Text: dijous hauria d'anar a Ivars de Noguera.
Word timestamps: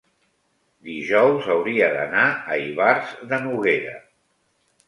dijous 0.89 1.49
hauria 1.55 1.89
d'anar 1.97 2.25
a 2.57 2.57
Ivars 2.65 3.15
de 3.33 3.41
Noguera. 3.47 3.97